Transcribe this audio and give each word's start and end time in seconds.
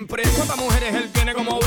Siempre. 0.00 0.22
¿Cuántas 0.34 0.56
mujeres 0.56 0.94
él 0.94 1.10
tiene 1.12 1.34
como 1.34 1.59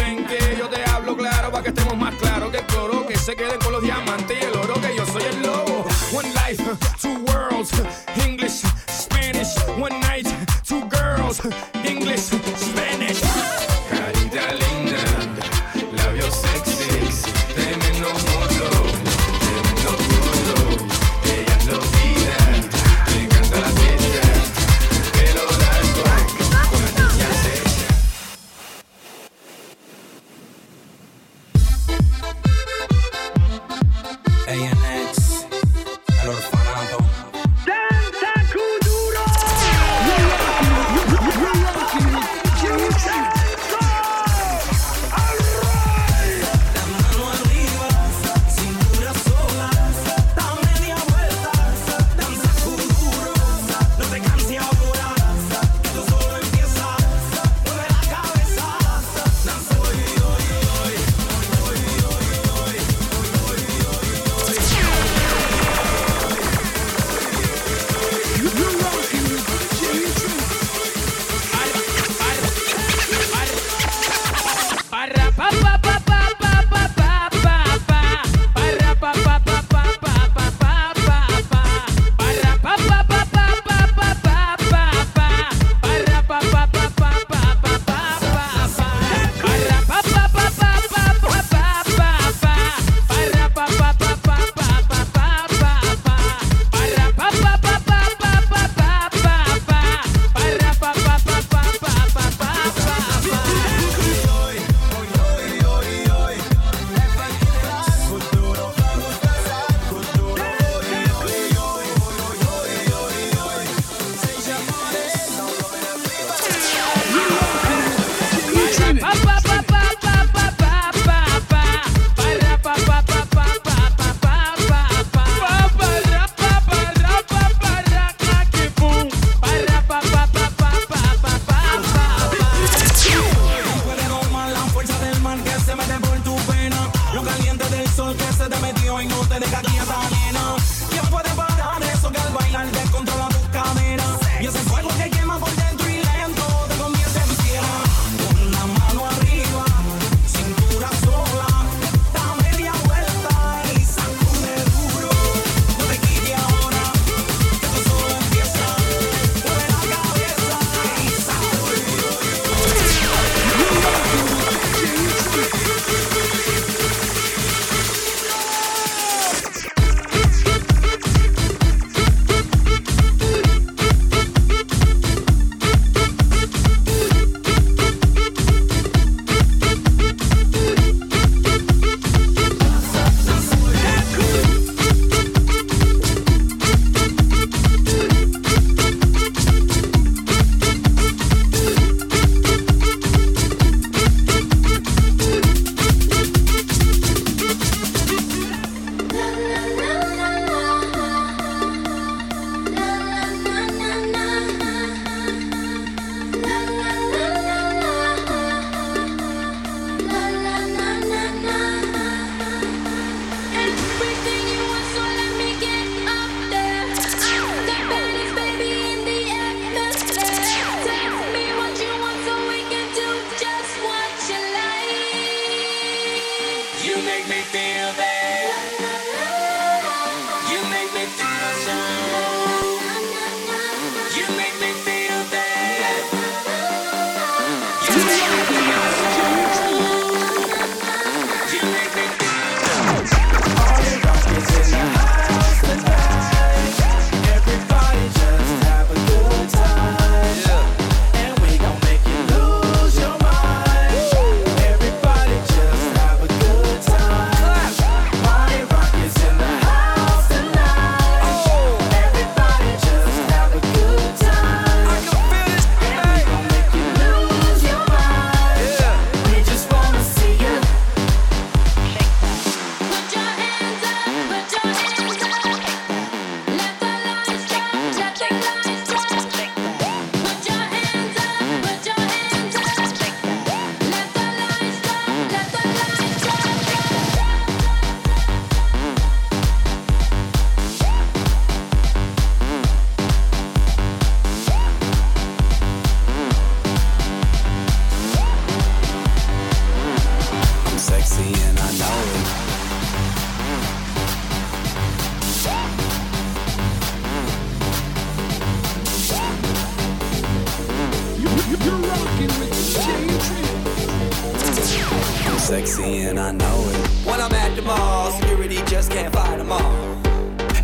sexy 315.53 316.01
and 316.09 316.19
I 316.19 316.31
know 316.31 316.57
it. 316.69 317.05
When 317.05 317.21
I'm 317.21 317.31
at 317.31 317.55
the 317.55 317.61
mall, 317.61 318.11
security 318.11 318.55
just 318.65 318.89
can't 318.89 319.13
fight 319.13 319.37
them 319.37 319.51
all. 319.51 319.75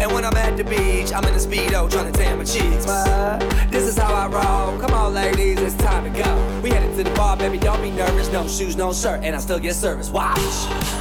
And 0.01 0.11
when 0.11 0.25
I'm 0.25 0.35
at 0.35 0.57
the 0.57 0.63
beach, 0.63 1.13
I'm 1.13 1.23
in 1.25 1.35
a 1.35 1.43
speedo 1.47 1.91
trying 1.91 2.11
to 2.11 2.17
tan 2.19 2.39
my 2.39 2.43
cheeks. 2.43 2.87
But 2.87 3.37
this 3.69 3.83
is 3.83 3.95
how 3.95 4.11
I 4.11 4.25
roll. 4.25 4.79
Come 4.79 4.93
on, 4.95 5.13
ladies, 5.13 5.59
it's 5.59 5.75
time 5.75 6.11
to 6.11 6.23
go. 6.23 6.31
We 6.63 6.71
headed 6.71 6.95
to 6.97 7.03
the 7.03 7.15
bar, 7.15 7.37
baby, 7.37 7.59
don't 7.59 7.81
be 7.83 7.91
nervous. 7.91 8.31
No 8.31 8.47
shoes, 8.47 8.75
no 8.75 8.91
shirt, 8.91 9.23
and 9.23 9.35
I 9.35 9.39
still 9.39 9.59
get 9.59 9.75
service. 9.75 10.09
Watch. 10.09 10.39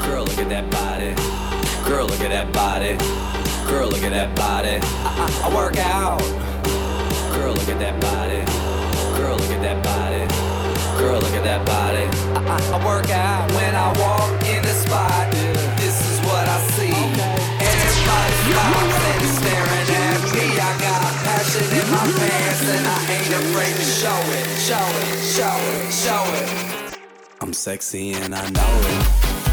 Girl, 0.04 0.24
look 0.24 0.38
at 0.38 0.50
that 0.50 0.70
body. 0.70 1.14
Girl, 1.88 2.06
look 2.06 2.20
at 2.20 2.32
that 2.36 2.52
body. 2.52 2.92
Girl, 3.70 3.88
look 3.88 4.02
at 4.02 4.10
that 4.10 4.36
body. 4.36 4.80
I, 4.82 5.10
I, 5.24 5.48
I 5.48 5.54
work 5.56 5.78
out. 5.78 6.20
Girl, 7.32 7.54
look 7.54 7.68
at 7.70 7.78
that 7.78 7.98
body. 8.02 8.47
That 11.48 11.64
body. 11.64 12.04
I, 12.36 12.40
I, 12.44 12.58
I 12.76 12.78
work 12.84 13.08
out 13.08 13.50
when 13.56 13.72
I 13.74 13.88
walk 13.96 14.36
in 14.44 14.60
the 14.60 14.74
spot. 14.84 15.32
This 15.80 15.96
is 16.10 16.20
what 16.28 16.44
I 16.44 16.58
see. 16.76 16.92
Everybody 17.72 18.36
stops 18.52 19.00
and 19.08 19.24
staring 19.40 19.88
at 20.04 20.20
me. 20.36 20.46
I 20.60 20.72
got 20.76 21.08
passion 21.24 21.64
in 21.72 21.86
my 21.88 22.04
pants 22.20 22.64
and 22.68 22.84
I 22.84 23.00
ain't 23.16 23.34
afraid 23.40 23.74
to 23.80 23.86
show 24.00 24.20
it. 24.36 24.44
Show 24.68 24.88
it, 25.04 25.18
show 25.36 25.58
it, 25.72 25.88
show 26.04 26.24
it. 26.36 26.98
I'm 27.40 27.54
sexy 27.54 28.12
and 28.12 28.34
I 28.34 28.44
know 28.50 28.74
it. 28.92 29.47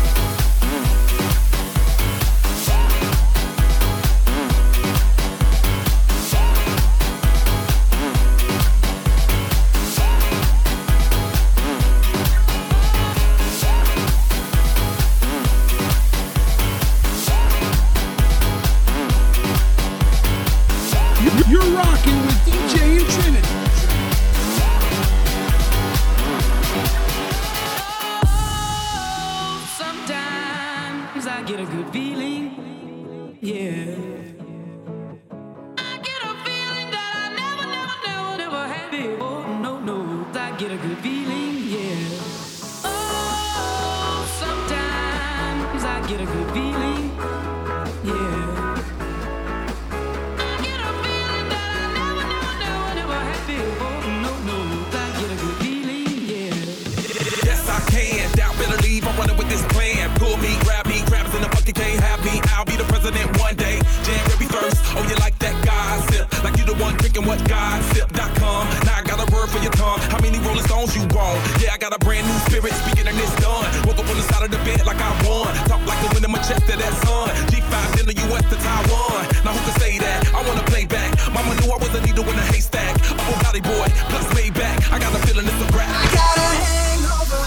Plus 84.10 84.28
Maybach. 84.36 84.92
I 84.92 85.00
got 85.00 85.14
a 85.16 85.20
feeling 85.28 85.46
it's 85.48 85.62
a 85.62 85.78
rap. 85.78 85.90
got 86.14 86.38
a 86.38 86.50
hangover. 86.66 87.44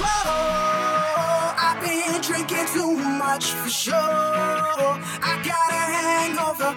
Whoa, 0.00 1.54
I've 1.66 1.80
been 1.82 2.20
drinking 2.20 2.66
too 2.74 2.96
much 2.96 3.46
for 3.52 3.70
sure. 3.70 3.96
I 3.96 5.32
got 5.44 5.68
a 5.70 5.84
hangover. 5.96 6.70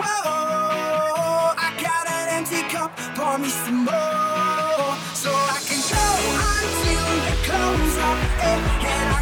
Whoa, 0.00 1.54
I 1.66 1.68
got 1.80 2.04
an 2.08 2.28
empty 2.38 2.62
cup. 2.72 2.90
Pour 3.16 3.38
me 3.38 3.48
some 3.48 3.84
more, 3.84 4.92
so 5.14 5.30
I 5.32 5.58
can 5.68 5.80
go 5.92 6.06
until 6.52 7.08
the 7.26 7.34
close 7.46 7.96
up, 8.08 8.18
eh, 8.42 8.86
and 8.92 9.15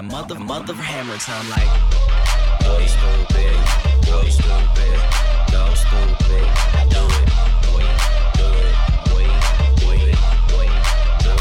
that 0.00 0.12
mother 0.12 0.38
mother 0.38 0.74
hammer 0.74 1.16
time 1.18 1.48
like 1.50 1.68
Boy 2.60 2.86
stupid, 2.86 3.56
boy 4.06 4.28
stupid, 4.28 5.00
stupid, 5.74 6.46
do 6.88 7.02
it, 7.18 7.28
boy, 7.66 7.84
do 8.36 8.46
it, 8.60 8.74
boy, 9.10 9.26
boy, 9.80 10.00
boy, 10.48 10.68
do 11.20 11.32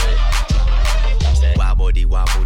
it. 1.43 1.57
Wobble 1.57 1.91
wobble 2.07 2.45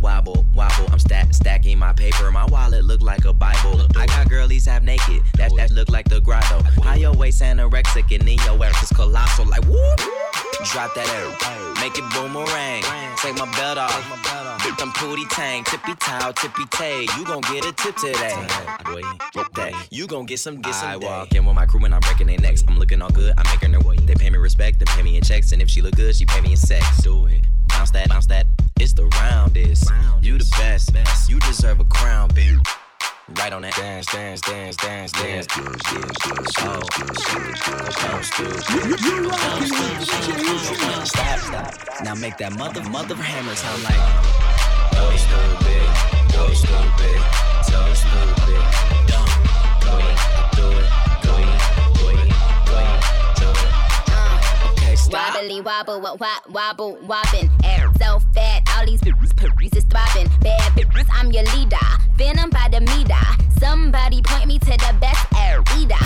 wobble 0.00 0.44
wobble. 0.54 0.88
I'm 0.92 0.98
stack 0.98 1.34
stacking 1.34 1.78
my 1.78 1.92
paper. 1.92 2.30
My 2.30 2.46
wallet 2.46 2.84
look 2.84 3.00
like 3.02 3.24
a 3.24 3.32
Bible. 3.32 3.86
I 3.96 4.06
got 4.06 4.28
girlies 4.28 4.66
half 4.66 4.82
naked. 4.82 5.22
That 5.36 5.52
that 5.56 5.70
look 5.72 5.90
like 5.90 6.08
the 6.08 6.20
grotto. 6.20 6.62
High 6.82 6.96
your 6.96 7.14
waist 7.14 7.42
anorexic 7.42 8.14
and 8.14 8.28
in 8.28 8.38
your 8.46 8.64
ass 8.64 8.82
is 8.82 8.90
colossal. 8.90 9.46
Like 9.46 9.64
whoop. 9.64 10.29
Drop 10.64 10.94
that 10.94 11.08
air, 11.08 11.26
make 11.80 11.96
it 11.96 12.04
boomerang. 12.12 12.82
Take 13.16 13.36
my 13.36 13.50
belt 13.56 13.78
off. 13.78 14.20
Them 14.78 14.92
pooty 14.92 15.26
tang, 15.30 15.64
tippy 15.64 15.94
toe, 15.94 16.32
tippy 16.32 16.64
tay. 16.70 17.06
You 17.18 17.24
gon' 17.24 17.40
get 17.42 17.66
a 17.66 17.72
tip 17.72 17.96
today. 17.96 18.34
Boy, 18.84 19.02
that. 19.54 19.88
You 19.90 20.06
gon' 20.06 20.26
get 20.26 20.38
some, 20.38 20.60
get 20.60 20.74
some. 20.74 20.88
I 20.88 20.96
walk 20.96 21.34
in 21.34 21.44
with 21.44 21.54
my 21.54 21.66
crew 21.66 21.84
and 21.84 21.94
I'm 21.94 22.00
breaking 22.00 22.28
their 22.28 22.38
necks. 22.38 22.62
I'm 22.66 22.78
looking 22.78 23.02
all 23.02 23.10
good, 23.10 23.34
I'm 23.36 23.44
making 23.50 23.72
her 23.72 23.80
way. 23.80 23.96
They 23.96 24.14
pay 24.14 24.30
me 24.30 24.38
respect, 24.38 24.78
they 24.78 24.86
pay 24.86 25.02
me 25.02 25.16
in 25.16 25.22
checks. 25.22 25.52
And 25.52 25.60
if 25.60 25.68
she 25.68 25.82
look 25.82 25.96
good, 25.96 26.14
she 26.14 26.24
pay 26.24 26.40
me 26.40 26.52
in 26.52 26.56
sex. 26.56 27.02
Do 27.02 27.26
it. 27.26 27.44
Bounce 27.68 27.90
that, 27.90 28.08
bounce 28.08 28.26
that. 28.26 28.46
It's 28.78 28.92
the 28.92 29.06
roundest. 29.06 29.90
You 30.22 30.38
the 30.38 30.48
best. 30.58 31.28
You 31.28 31.40
deserve 31.40 31.80
a 31.80 31.84
crown, 31.84 32.30
bitch 32.30 32.58
right 33.36 33.52
on 33.52 33.62
that 33.62 33.74
dance, 33.74 34.06
dance, 34.06 34.40
dance, 34.40 34.76
dance, 34.76 35.12
dance. 35.12 35.46
So, 35.52 35.62
so, 36.56 36.80
stop, 41.04 41.38
stop. 41.38 41.74
Now 42.04 42.14
make 42.14 42.38
that 42.38 42.52
mother, 42.56 42.82
mother 42.90 43.14
hammer 43.14 43.54
sound 43.54 43.82
like. 43.84 44.00
Go 44.92 45.14
stupid, 45.16 45.88
go 46.32 46.52
stupid, 46.52 47.20
so 47.64 47.94
stupid, 47.94 48.62
Don't. 49.06 49.29
Wobbly 55.10 55.60
wobble, 55.60 56.00
wobble, 56.00 56.20
wobble, 56.50 56.98
wobbin'. 57.02 57.50
Air 57.64 57.90
so 57.98 58.20
fat, 58.32 58.62
all 58.76 58.86
these 58.86 59.00
bitches, 59.00 59.32
bitches 59.34 59.76
is 59.76 59.84
throbbing. 59.84 60.28
Bad 60.40 60.72
bitches, 60.72 61.06
I'm 61.12 61.32
your 61.32 61.42
leader. 61.56 61.76
Venom 62.16 62.50
by 62.50 62.68
the 62.70 62.80
meter. 62.80 63.14
Somebody 63.58 64.22
point 64.22 64.46
me 64.46 64.60
to 64.60 64.70
the 64.70 64.96
best 65.00 65.26
air 65.36 65.64
eater. 65.76 65.99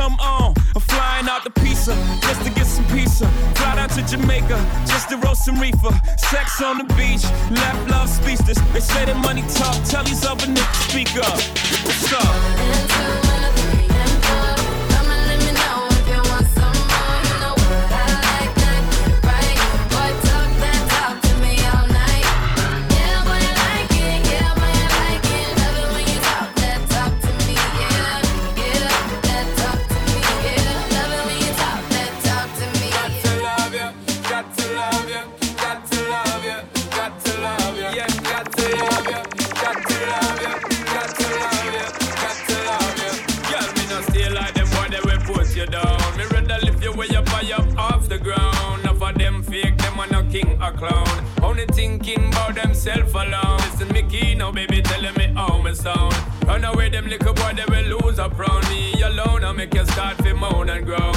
Come 0.00 0.16
on. 0.18 0.54
I'm 0.74 0.80
flying 0.80 1.28
out 1.28 1.44
the 1.44 1.50
pizza 1.50 1.92
just 2.22 2.42
to 2.44 2.50
get 2.50 2.64
some 2.64 2.86
pizza. 2.86 3.26
Fly 3.56 3.76
down 3.76 3.90
to 3.90 4.02
Jamaica 4.06 4.58
just 4.86 5.10
to 5.10 5.18
roast 5.18 5.44
some 5.44 5.60
reefer. 5.60 5.92
Sex 6.16 6.62
on 6.62 6.78
the 6.78 6.84
beach, 6.94 7.24
left 7.50 7.90
love 7.90 8.08
speechless. 8.08 8.58
They 8.72 8.80
say 8.80 9.04
that 9.04 9.16
money 9.16 9.42
talk, 9.58 9.76
tell 9.84 10.04
these 10.04 10.24
other 10.24 10.46
niggas 10.46 10.88
speak 10.88 11.12
up. 11.18 11.40
What's 11.84 12.12
up? 12.14 13.29
Themself 52.62 53.14
alone. 53.14 53.58
Listen, 53.58 53.88
me 53.92 54.02
key 54.02 54.34
now, 54.34 54.52
baby, 54.52 54.82
telling 54.82 55.14
me 55.14 55.26
how 55.34 55.60
me 55.62 55.74
sound. 55.74 56.14
Run 56.46 56.64
away, 56.64 56.88
them 56.88 57.08
little 57.08 57.34
boy, 57.34 57.52
they 57.56 57.64
will 57.68 57.98
lose 57.98 58.18
up 58.18 58.38
round 58.38 58.68
me 58.68 59.00
alone. 59.02 59.44
I 59.44 59.52
make 59.52 59.74
you 59.74 59.84
start 59.86 60.18
to 60.18 60.34
moan 60.34 60.68
and 60.68 60.84
groan. 60.84 61.14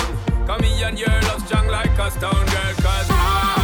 Come 0.47 0.63
here 0.63 0.87
and 0.87 0.99
your 0.99 1.09
love 1.27 1.45
strong 1.45 1.67
like 1.67 1.97
a 1.97 2.11
stone 2.11 2.45
girl, 2.45 2.73
cause 2.81 3.07
I. 3.09 3.62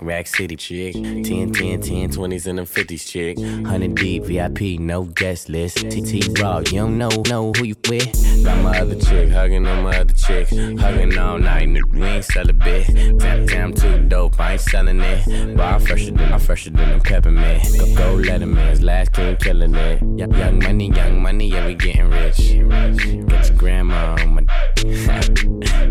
rack, 0.00 0.20
rack 0.20 0.26
city 0.26 0.56
chick. 0.56 0.94
10, 0.94 1.24
10, 1.52 1.52
10, 1.52 2.10
20s 2.10 2.46
and 2.46 2.58
them 2.58 2.66
50s 2.66 3.06
chick. 3.06 3.38
100 3.38 3.94
deep, 3.94 4.24
VIP, 4.24 4.80
no 4.80 5.04
guest 5.04 5.48
list. 5.48 5.78
TT 5.78 6.38
Raw, 6.38 6.58
you 6.58 6.78
don't 6.78 6.98
know, 6.98 7.08
know 7.28 7.52
who 7.52 7.64
you 7.64 7.76
with. 7.88 8.44
Got 8.44 8.62
my 8.62 8.78
other 8.78 8.98
chick, 8.98 9.30
hugging 9.30 9.66
on 9.66 9.84
my 9.84 9.98
other 9.98 10.14
chick. 10.14 10.48
Hugging 10.48 11.16
all 11.18 11.38
night, 11.38 11.68
nigga, 11.68 11.92
we 11.92 12.02
ain't 12.02 12.24
sell 12.24 12.48
a 12.48 12.52
bit. 12.52 12.86
Damn, 13.18 13.46
damn, 13.46 13.74
too 13.74 13.98
dope, 14.08 14.38
I 14.40 14.52
ain't 14.52 14.60
selling 14.60 15.00
it. 15.00 15.56
But 15.56 15.64
I'm 15.64 15.80
fresher 15.80 16.12
than, 16.12 16.32
I'm 16.32 16.40
fresher 16.40 16.70
than 16.70 16.88
them 16.88 17.00
peppermint. 17.00 17.62
Go, 17.78 17.94
go, 17.94 18.16
Letterman's 18.16 18.82
last 18.82 19.12
king 19.12 19.36
killing 19.36 19.74
it. 19.74 20.02
Young 20.18 20.58
money, 20.58 20.90
young 20.92 21.22
money, 21.22 21.48
yeah, 21.48 21.66
we 21.66 21.74
getting 21.74 22.10
rich. 22.10 22.38
Get 22.38 23.48
your 23.48 23.56
grandma 23.56 24.16
on 24.20 24.34
my 24.34 24.40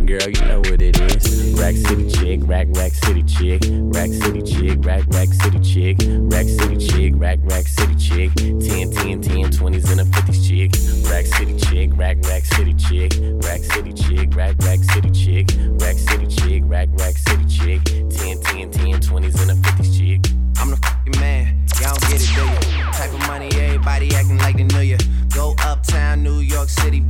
Girl, 0.09 0.27
you 0.27 0.41
know 0.47 0.59
what 0.59 0.81
it 0.81 0.99
is. 0.99 1.59
Rack 1.59 1.75
City 1.75 2.09
chick, 2.09 2.39
rack, 2.43 2.67
rack 2.71 2.93
city 2.93 3.23
chick. 3.23 3.61
Rack 3.67 3.98
Rack 3.99 4.13
city 4.13 4.41
chick, 4.41 4.79
rack, 4.85 5.03
rack 5.09 5.27
city 5.27 5.59
chick. 5.59 5.97
Rack 6.31 6.45
City 6.45 6.77
chick, 6.77 7.13
rack, 7.17 7.37
rack 7.43 7.67
city 7.67 7.95
chick. 7.95 8.33
10, 8.33 8.91
10, 8.91 9.21
10, 9.21 9.51
20s 9.51 9.91
and 9.91 9.99
a 9.99 10.05
50s 10.05 10.47
chick. 10.47 10.71
Rack 11.11 11.25
City 11.25 11.57
chick, 11.57 11.91
rack, 11.97 12.15
rack 12.23 12.45
city 12.45 12.73
chick. 12.75 13.11
Rack 13.43 13.59
City 13.59 13.91
chick, 13.91 14.33
rack, 14.33 14.55
rack 14.59 14.79
city 14.79 15.11
chick. 15.11 15.49
Rack 15.81 15.97
City 15.97 16.27
chick, 16.27 16.63
rack, 16.65 16.87
rack 16.93 17.17
city 17.17 17.45
chick. 17.45 17.83
10, 17.83 18.39
10, 18.39 18.71
10, 18.71 19.01
20s 19.01 19.41
and 19.41 19.51
a 19.51 19.55
50s 19.67 19.97
chick. 19.97 20.31
I'm 20.59 20.69
the 20.69 20.77
fucking 20.77 21.19
man. 21.19 21.65
Y'all 21.81 21.93
don't 21.95 22.09
get 22.09 22.21
it, 22.21 22.33
do 22.33 22.77
ya? 22.77 22.91
Type 22.93 23.13
of 23.13 23.27
money, 23.27 23.49
everybody 23.51 24.15
acting 24.15 24.37
like 24.37 24.55
they 24.55 24.63
knew 24.63 24.79
ya. 24.79 24.97
Go 25.35 25.55
uptown, 25.65 26.23
New 26.23 26.39
York 26.39 26.69
City. 26.69 27.03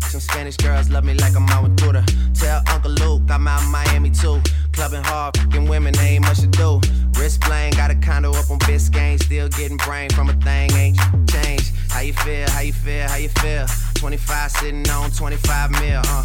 Some 0.00 0.20
Spanish 0.20 0.56
girls 0.56 0.90
love 0.90 1.04
me 1.04 1.14
like 1.14 1.34
I'm 1.36 1.48
out 1.48 1.62
with 1.62 1.76
Duda. 1.76 2.04
Tell 2.38 2.62
Uncle 2.68 2.90
Luke 2.90 3.22
I'm 3.30 3.48
out 3.48 3.66
Miami 3.70 4.10
too. 4.10 4.42
Clubbing 4.72 5.04
hard, 5.04 5.36
fucking 5.36 5.68
women, 5.68 5.98
ain't 5.98 6.24
much 6.24 6.40
to 6.40 6.46
do. 6.46 6.80
Wrist 7.18 7.40
playing, 7.40 7.72
got 7.74 7.90
a 7.90 7.94
condo 7.94 8.30
up 8.30 8.50
on 8.50 8.58
Biscayne. 8.60 9.22
Still 9.22 9.48
getting 9.48 9.76
brain 9.76 10.10
from 10.10 10.30
a 10.30 10.34
thing, 10.34 10.72
ain't 10.72 10.98
changed. 11.28 11.72
How 11.90 12.00
you 12.00 12.14
feel? 12.14 12.48
How 12.50 12.60
you 12.60 12.72
feel? 12.72 13.06
How 13.08 13.16
you 13.16 13.28
feel? 13.28 13.66
25 13.94 14.50
sitting 14.50 14.88
on 14.90 15.10
25 15.10 15.70
mil. 15.72 16.02
Uh, 16.04 16.24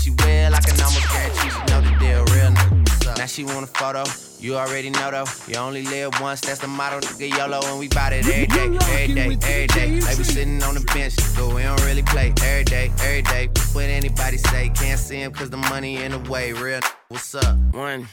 she 0.00 0.10
will. 0.10 0.54
I 0.54 0.60
can 0.60 0.80
almost 0.80 1.08
guarantee 1.10 1.50
she 1.50 1.58
know 1.70 1.80
the 1.80 1.94
deal, 1.98 2.24
real 2.34 2.50
nigga. 2.50 3.18
Now 3.18 3.26
she 3.26 3.44
want 3.44 3.64
a 3.64 3.66
photo. 3.66 4.04
You 4.38 4.56
already 4.56 4.90
know 4.90 5.10
though. 5.10 5.24
You 5.48 5.58
only 5.58 5.82
live 5.82 6.20
once, 6.20 6.40
that's 6.40 6.60
the 6.60 6.68
motto, 6.68 7.00
nigga. 7.00 7.36
YOLO, 7.36 7.60
and 7.64 7.78
we 7.78 7.88
bout 7.88 8.12
it 8.12 8.26
every 8.26 8.46
day, 8.46 8.64
every 8.64 9.14
day, 9.14 9.38
every 9.42 9.66
day. 9.66 10.00
Like 10.00 10.18
we 10.18 10.24
sitting 10.24 10.62
on 10.62 10.74
the 10.74 10.84
bench, 10.94 11.16
but 11.36 11.54
we 11.54 11.62
don't 11.62 11.82
really 11.84 12.02
play 12.02 12.32
every 12.42 12.64
day, 12.64 12.90
every 13.00 13.22
day. 13.22 13.48
What 13.72 13.84
anybody 13.84 14.38
say, 14.38 14.70
can't 14.70 14.98
see 14.98 15.20
him 15.20 15.32
cause 15.32 15.50
the 15.50 15.56
money 15.56 16.02
in 16.02 16.12
the 16.12 16.30
way. 16.30 16.52
Real, 16.52 16.80
what's 17.08 17.34
up? 17.34 17.56
One 17.72 18.06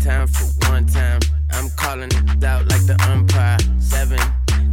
time 0.00 0.26
for 0.26 0.70
one 0.70 0.86
time. 0.86 1.20
I'm 1.52 1.68
calling 1.76 2.10
it 2.12 2.44
out 2.44 2.66
like 2.68 2.86
the 2.86 2.96
umpire. 3.08 3.58
Seven 3.78 4.20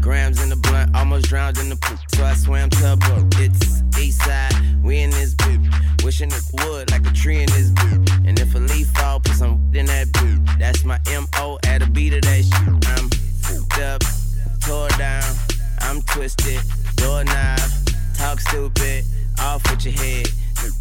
grams 0.07 0.41
in 0.41 0.47
the 0.47 0.55
blunt, 0.55 0.95
almost 0.95 1.25
drowned 1.27 1.57
in 1.57 1.67
the 1.67 1.75
poop. 1.75 1.99
So 2.15 2.23
I 2.23 2.33
swam 2.33 2.69
to 2.69 2.93
a 2.93 2.95
boat. 2.95 3.25
It's 3.39 3.83
east 3.99 4.23
side, 4.23 4.53
we 4.81 4.99
in 4.99 5.09
this 5.09 5.33
boot. 5.33 5.59
Wishing 6.01 6.31
it 6.31 6.43
would 6.53 6.89
like 6.91 7.05
a 7.05 7.11
tree 7.11 7.41
in 7.41 7.47
this 7.47 7.71
boot. 7.71 8.09
And 8.25 8.39
if 8.39 8.55
a 8.55 8.59
leaf 8.59 8.87
fall, 8.95 9.19
put 9.19 9.35
some 9.35 9.69
in 9.75 9.85
that 9.87 10.09
boot. 10.13 10.39
That's 10.59 10.85
my 10.85 10.97
MO 11.11 11.59
at 11.67 11.81
a 11.81 11.87
beat 11.87 12.13
of 12.13 12.21
that 12.21 12.43
shit. 12.49 12.87
I'm 12.95 13.09
fucked 13.43 13.79
up, 13.79 14.01
tore 14.61 14.87
down. 14.97 15.29
I'm 15.79 16.01
twisted, 16.03 16.61
doorknob. 16.95 17.59
Talk 18.17 18.39
stupid, 18.39 19.03
off 19.41 19.61
with 19.69 19.83
your 19.83 19.93
head. 19.93 20.29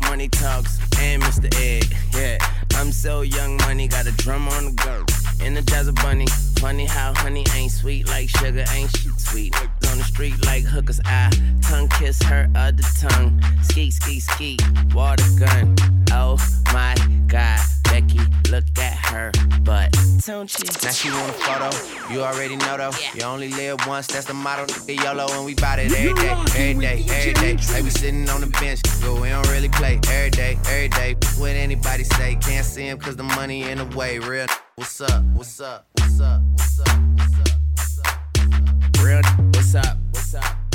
Money 0.02 0.28
talks 0.28 0.78
and 1.00 1.20
Mr. 1.22 1.52
Ed. 1.60 1.86
Yeah, 2.14 2.38
I'm 2.86 2.92
so 2.92 3.22
young, 3.22 3.56
money 3.56 3.88
got 3.88 4.06
a 4.06 4.12
drum 4.12 4.46
on 4.46 4.66
the 4.66 4.70
go. 4.70 5.04
Energize 5.44 5.88
a 5.88 5.92
bunny. 5.92 6.28
Funny 6.60 6.84
how 6.84 7.12
honey 7.16 7.44
ain't 7.56 7.72
sweet 7.72 8.06
like 8.06 8.28
sugar, 8.28 8.64
ain't 8.70 8.96
she 8.96 9.08
sweet? 9.16 9.56
On 9.90 9.98
the 9.98 10.04
street 10.04 10.46
like 10.46 10.62
hookers, 10.62 11.00
I 11.04 11.32
tongue 11.62 11.88
kiss 11.88 12.22
her 12.22 12.48
other 12.54 12.84
tongue. 13.00 13.42
Ski, 13.62 13.90
ski, 13.90 14.20
ski, 14.20 14.56
water 14.94 15.24
gun. 15.36 15.74
Oh 16.12 16.38
my 16.72 16.94
god, 17.26 17.58
Becky, 17.88 18.20
look 18.50 18.64
at 18.78 18.94
her 19.06 19.32
butt. 19.62 19.94
Don't 20.26 20.52
you? 20.58 20.64
Now 20.82 20.90
she 20.90 21.10
want 21.10 21.30
a 21.30 21.32
photo, 21.32 22.12
you 22.12 22.22
already 22.22 22.56
know 22.56 22.76
though. 22.76 22.90
You 23.14 23.22
only 23.22 23.48
live 23.50 23.86
once, 23.86 24.06
that's 24.06 24.26
the 24.26 24.34
motto. 24.34 24.66
Nigga 24.66 25.04
YOLO, 25.04 25.26
and 25.32 25.44
we 25.44 25.54
bout 25.54 25.78
it 25.78 25.92
every 25.92 26.14
day, 26.14 26.30
every 26.30 26.74
day, 26.80 27.04
every 27.08 27.32
day. 27.34 27.52
Like 27.72 27.84
we 27.84 27.90
sitting 27.90 28.28
on 28.28 28.40
the 28.40 28.48
bench, 28.60 28.80
but 29.00 29.20
we 29.20 29.28
don't 29.28 29.48
really 29.48 29.68
play 29.68 30.00
every 30.08 30.30
day, 30.30 30.58
every 30.66 30.88
day. 30.88 31.16
What 31.38 31.50
anybody 31.50 32.04
say, 32.04 32.36
can't 32.36 32.64
see 32.64 32.88
him 32.88 32.98
cause 32.98 33.16
the 33.16 33.22
money 33.22 33.62
in 33.70 33.78
the 33.78 33.96
way. 33.96 34.18
Real, 34.18 34.46
what's 34.76 35.00
up, 35.00 35.22
what's 35.34 35.60
up, 35.60 35.86
what's 35.98 36.20
up, 36.20 36.42
what's 36.52 36.80
up, 36.80 36.98
what's 37.16 37.38
up, 37.38 37.48
what's 37.74 37.98
up? 38.00 39.04
Real, 39.04 39.22
what's 39.52 39.74
up, 39.74 39.96
what's 40.12 40.34
up? 40.34 40.65